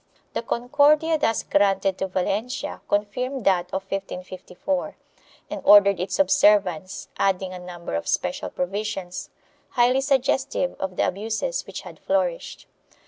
[0.33, 4.95] The Concordia thus granted to Valencia confirmed that of 1554
[5.51, 9.29] and ordered its observance, adding a number of special provisions,
[9.69, 12.65] highly suggestive of the abuses which had flourished.